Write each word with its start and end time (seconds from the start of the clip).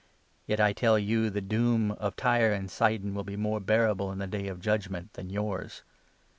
Yet, 0.47 0.59
I 0.59 0.73
tell 0.73 0.97
you, 0.97 1.29
the 1.29 1.41
doom 1.41 1.91
of 1.91 2.15
Tyre 2.15 2.51
and 2.53 2.71
Sidon 2.71 3.13
will 3.13 3.23
be 3.23 3.35
more 3.35 3.59
22 3.59 3.65
bearable 3.67 4.11
in 4.11 4.17
the' 4.17 4.25
Day 4.25 4.47
of 4.47 4.59
Judgement' 4.59 5.13
than 5.13 5.29
yours. 5.29 5.83